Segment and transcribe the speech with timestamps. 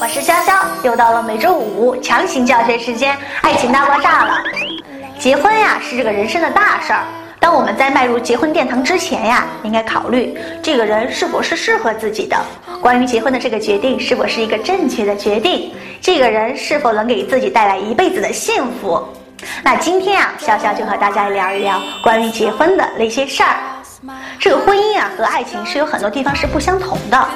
[0.00, 4.32] 我是潇潇又到了每周五强行教学时间，爱情大爆炸了。
[5.18, 7.04] 结婚呀，是这个人生的大事儿。
[7.38, 12.34] 当我们在迈入结婚殿堂之前呀，应该考虑这个人是否是适合自己的。
[12.80, 15.70] 关于结婚的这个决定是否是一个正确的决定？
[16.00, 19.06] 这个人是否能给自己带来一辈子的幸福？
[19.62, 23.54] 那今天啊，潇潇就和大家聊一聊关于结婚的那些事儿。
[24.38, 27.28] 这个婚姻啊和爱情是有很多地方是不相同的。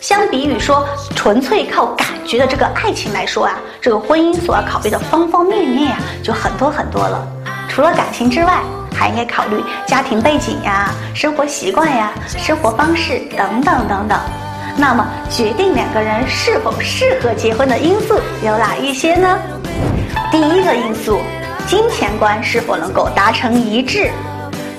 [0.00, 7.26] 相比于说纯粹靠感觉的这个爱情来说啊，这个婚姻所要考虑的方方面面呀就很多很多了。
[7.68, 8.60] 除了感情之外，
[8.94, 14.18] 还应该考虑家庭背景呀、生活习惯呀、生活方式等等等等。
[14.76, 19.38] 那么，决定两个人是否适合结婚的因素有哪一些呢？
[20.30, 21.20] 第一个因素，
[21.66, 24.10] 金钱观是否能够达成一致。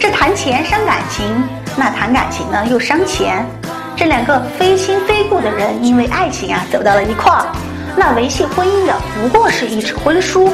[0.01, 3.45] 这谈钱伤感情，那谈感情呢又伤钱。
[3.95, 7.45] 这两个非亲非故的人，因为爱情啊走到了一块儿，
[7.95, 10.51] 那维系婚姻的不过是一纸婚书。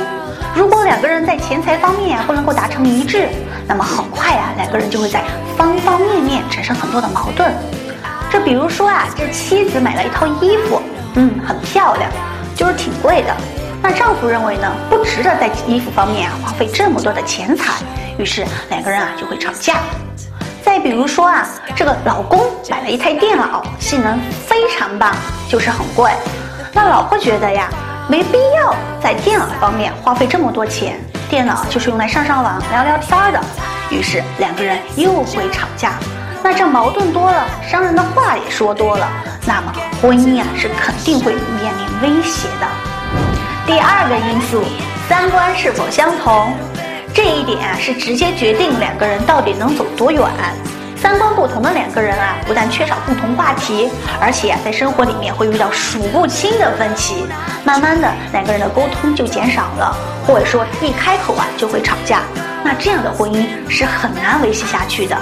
[0.53, 3.29] 如果两个人在钱财方面不能够达成一致，
[3.65, 5.23] 那么很快啊两个人就会在
[5.55, 7.49] 方方面面产生很多的矛盾。
[8.29, 10.81] 这比如说啊，这妻子买了一套衣服，
[11.15, 12.11] 嗯，很漂亮，
[12.53, 13.33] 就是挺贵的。
[13.89, 17.81] 那丈夫认为呢，不值得在衣服方面啊花费这么多的钱财，
[18.17, 19.75] 于是两个人啊就会吵架。
[20.61, 25.15] 再比如说啊，这个老公买了一台电脑，性能非常棒，
[25.47, 26.11] 就是很贵。
[26.73, 27.69] 那老婆觉得呀。
[28.09, 30.97] 没必要在电脑方面花费这么多钱，
[31.29, 33.41] 电脑就是用来上上网、聊聊天的。
[33.89, 35.99] 于是两个人又会吵架，
[36.41, 39.09] 那这矛盾多了，伤人的话也说多了，
[39.45, 42.86] 那么婚姻啊是肯定会面临威胁的。
[43.67, 44.63] 第二个因素，
[45.09, 46.53] 三观是否相同，
[47.13, 50.23] 这一点啊是直接决定两个人到底能走多远。
[50.95, 53.89] 三观不同的两个人啊，不但缺少共同话题，
[54.21, 57.27] 而且啊，在生活里面会遇到数不清的分歧。
[57.65, 59.93] 慢慢的，两个人的沟通就减少了，
[60.25, 62.21] 或者说一开口啊就会吵架。
[62.63, 65.17] 那这样的婚姻是很难维系下去的。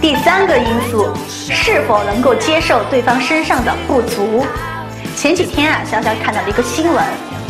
[0.00, 4.46] 第三个因素，是否能够接受对方身上的不足？
[5.16, 7.04] 前几天啊，潇潇看到了一个新闻，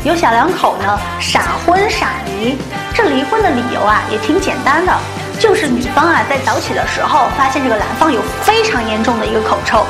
[0.04, 2.56] 有小两口呢闪婚闪离，
[2.94, 4.92] 这离婚的理由啊也挺简单的。
[5.38, 9.86] 就是女方啊，在早起的时候发现这个男方有非常严重的一个口臭，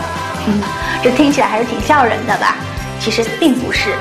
[0.47, 0.61] 嗯，
[1.03, 2.57] 这听起来还是挺笑人的吧？
[3.01, 3.95] 其实并不是。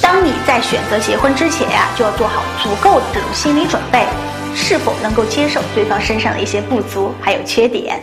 [0.00, 4.06] 当你在选择结婚之前呀，就要做好足够的这种心理准备，
[4.54, 8.00] 是否能够接受对方身上的一些不足还有缺点。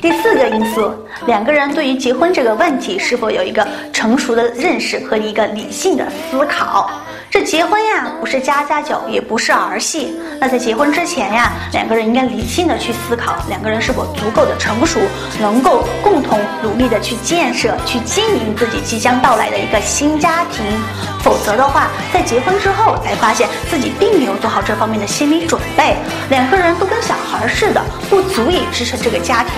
[0.00, 0.90] 第四个因素，
[1.26, 6.90] 两个人对于结婚这个问题是否有一个成熟的认识和一个理性的思考。
[7.30, 10.18] 这结婚呀，不是家家酒，也不是儿戏。
[10.40, 14.98] 那在结婚之前呀，两个人应该理性的去思考，两个人是否足够的成熟，
[15.38, 20.64] 能够共同努力的去建设、去经营自己即将到来的一个新家庭。
[21.20, 25.94] 否则的话，在结婚之后才发现自己并没有做好这方面的心理准备，
[26.30, 29.52] 两个人都跟小孩似的，不足以支撑这个家庭。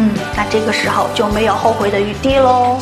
[0.00, 2.78] 嗯，那这个时候就没有后悔的余地喽。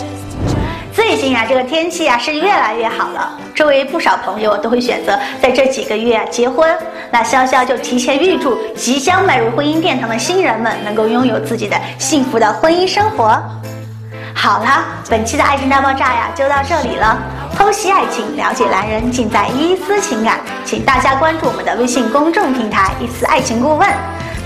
[0.92, 6.68] 最近啊，这个天气啊是越来越好了，周围不少朋友都会选择在这几个月结婚。
[7.10, 13.40] 那潇潇就提前预祝即将迈入婚姻殿堂的新人们能够拥有自己的幸福的婚姻生活。
[14.34, 17.18] 好了，本期的爱情大爆炸呀就到这里了。
[17.56, 20.40] 剖析爱情，了解男人，尽在一丝情感。
[20.66, 23.88] 请大家关注我们的微信公众平台“一丝爱情顾问”。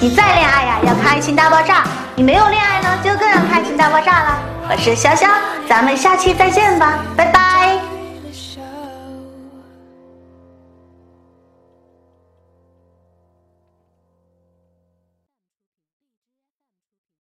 [0.03, 1.85] 你再恋爱呀，要看爱情大爆炸；
[2.17, 4.39] 你没有恋爱呢，就更要看爱情大爆炸了。
[4.71, 5.29] 我是潇潇，
[5.69, 7.60] 咱们下期再见吧，拜拜。